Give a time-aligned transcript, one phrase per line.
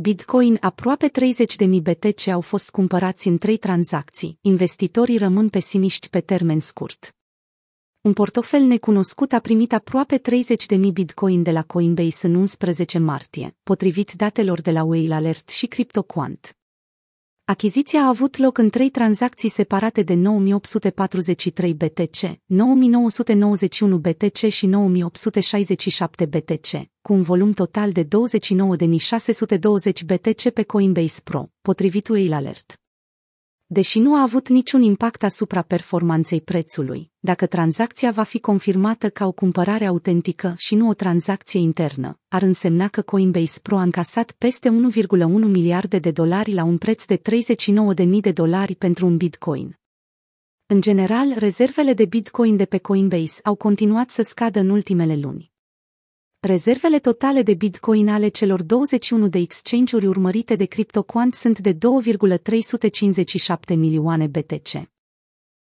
[0.00, 6.60] Bitcoin aproape 30.000 BTC au fost cumpărați în trei tranzacții, investitorii rămân pesimiști pe termen
[6.60, 7.16] scurt.
[8.00, 10.20] Un portofel necunoscut a primit aproape
[10.76, 15.66] 30.000 Bitcoin de la Coinbase în 11 martie, potrivit datelor de la Whale Alert și
[15.66, 16.56] CryptoQuant.
[17.44, 26.24] Achiziția a avut loc în trei tranzacții separate de 9843 BTC, 9991 BTC și 9867
[26.26, 28.08] BTC, cu un volum total de 29.620
[30.06, 32.80] BTC pe Coinbase Pro, potrivit Whale Alert
[33.66, 39.26] deși nu a avut niciun impact asupra performanței prețului, dacă tranzacția va fi confirmată ca
[39.26, 44.32] o cumpărare autentică și nu o tranzacție internă, ar însemna că Coinbase Pro a încasat
[44.32, 44.74] peste 1,1
[45.28, 47.20] miliarde de dolari la un preț de
[47.96, 49.78] 39.000 de dolari pentru un bitcoin.
[50.66, 55.56] În general, rezervele de bitcoin de pe Coinbase au continuat să scadă în ultimele luni.
[56.40, 63.74] Rezervele totale de Bitcoin ale celor 21 de exchange-uri urmărite de CryptoQuant sunt de 2,357
[63.74, 64.72] milioane BTC.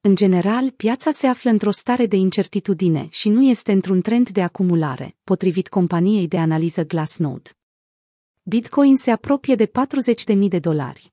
[0.00, 4.42] În general, piața se află într-o stare de incertitudine și nu este într-un trend de
[4.42, 7.50] acumulare, potrivit companiei de analiză Glassnode.
[8.42, 9.72] Bitcoin se apropie de 40.000
[10.48, 11.12] de dolari.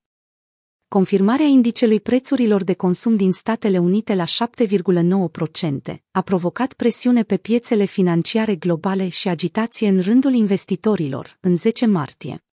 [0.95, 7.85] Confirmarea indicelui prețurilor de consum din Statele Unite la 7,9% a provocat presiune pe piețele
[7.85, 12.44] financiare globale și agitație în rândul investitorilor în 10 martie.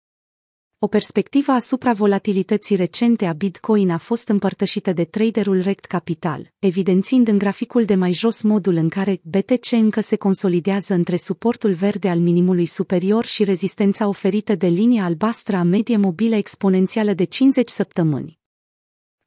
[0.83, 7.27] O perspectivă asupra volatilității recente a Bitcoin a fost împărtășită de traderul Rect Capital, evidențiind
[7.27, 12.09] în graficul de mai jos modul în care BTC încă se consolidează între suportul verde
[12.09, 17.69] al minimului superior și rezistența oferită de linia albastră a medie mobilă exponențială de 50
[17.69, 18.39] săptămâni.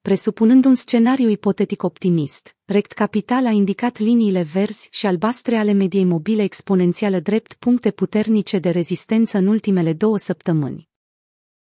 [0.02, 6.04] Presupunând un scenariu ipotetic optimist, Rect Capital a indicat liniile verzi și albastre ale mediei
[6.04, 10.88] mobile exponențială drept puncte puternice de rezistență în ultimele două săptămâni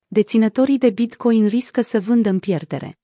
[0.09, 2.99] deținătorii de Bitcoin riscă să vândă în pierdere.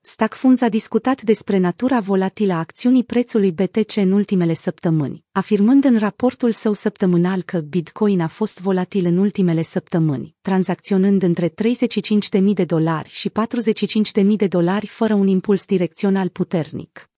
[0.00, 5.98] Stackfunds a discutat despre natura volatilă a acțiunii prețului BTC în ultimele săptămâni, afirmând în
[5.98, 11.54] raportul său săptămânal că Bitcoin a fost volatil în ultimele săptămâni, tranzacționând între 35.000
[12.54, 13.30] de dolari și
[14.22, 17.11] 45.000 de dolari fără un impuls direcțional puternic.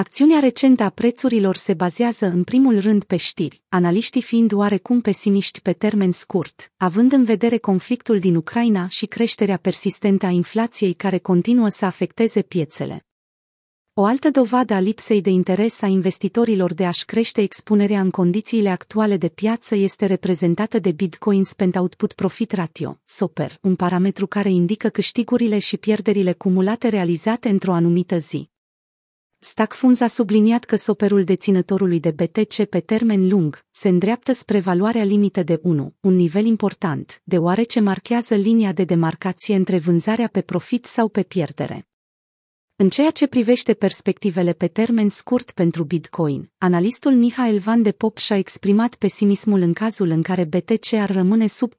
[0.00, 5.60] Acțiunea recentă a prețurilor se bazează în primul rând pe știri, analiștii fiind oarecum pesimiști
[5.60, 11.18] pe termen scurt, având în vedere conflictul din Ucraina și creșterea persistentă a inflației care
[11.18, 13.06] continuă să afecteze piețele.
[13.94, 18.70] O altă dovadă a lipsei de interes a investitorilor de a-și crește expunerea în condițiile
[18.70, 24.50] actuale de piață este reprezentată de Bitcoin Spend Output Profit Ratio, SOPR, un parametru care
[24.50, 28.49] indică câștigurile și pierderile cumulate realizate într-o anumită zi.
[29.42, 35.04] Stackfunds a subliniat că soperul deținătorului de BTC pe termen lung se îndreaptă spre valoarea
[35.04, 40.84] limită de 1, un nivel important, deoarece marchează linia de demarcație între vânzarea pe profit
[40.86, 41.88] sau pe pierdere.
[42.76, 48.18] În ceea ce privește perspectivele pe termen scurt pentru Bitcoin, analistul Mihail Van de Pop
[48.18, 51.72] și-a exprimat pesimismul în cazul în care BTC ar rămâne sub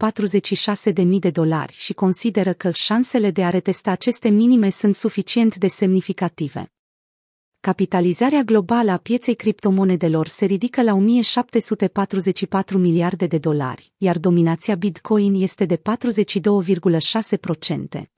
[0.93, 5.67] 46.000 de dolari și consideră că șansele de a retesta aceste minime sunt suficient de
[5.67, 6.71] semnificative
[7.61, 15.41] capitalizarea globală a pieței criptomonedelor se ridică la 1744 miliarde de dolari, iar dominația Bitcoin
[15.41, 18.10] este de 42,6%.